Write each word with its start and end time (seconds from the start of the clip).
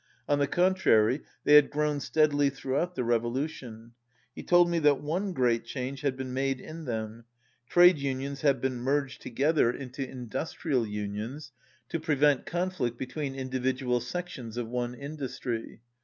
On 0.27 0.39
the 0.39 0.47
contrary, 0.47 1.21
they 1.43 1.53
had 1.53 1.69
grown 1.69 1.99
steadily 1.99 2.49
throughout 2.49 2.95
the 2.95 3.03
revolution. 3.03 3.91
He 4.33 4.41
told 4.41 4.67
me 4.67 4.79
that 4.79 4.99
one 4.99 5.31
great 5.31 5.63
change 5.63 6.01
had 6.01 6.17
been 6.17 6.33
made 6.33 6.59
in 6.59 6.85
them. 6.85 7.25
Trade 7.69 7.99
unions 7.99 8.41
have 8.41 8.59
been 8.59 8.77
merged 8.77 9.21
together 9.21 9.65
175 9.67 9.81
into 10.07 10.11
industrial 10.11 10.87
unions, 10.87 11.51
to 11.89 11.99
prevent 11.99 12.47
conflict 12.47 12.97
between 12.97 13.35
individual 13.35 13.99
sections 14.01 14.57
of 14.57 14.67
one 14.67 14.95
industry. 14.95 15.81